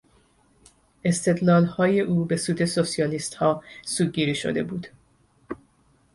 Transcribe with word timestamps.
استدلالهای 1.03 1.99
او 1.99 2.25
به 2.25 2.37
سود 2.37 2.65
سوسیالیستها 2.65 3.63
سوگیری 3.85 4.35
شده 4.35 4.63
بود. 4.63 4.87